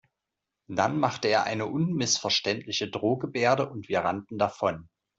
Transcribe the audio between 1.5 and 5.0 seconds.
unmissverständliche Drohgebärde und wir rannten davon.